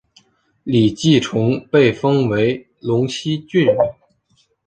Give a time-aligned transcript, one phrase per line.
[0.63, 3.95] 李继崇被封为陇西郡王。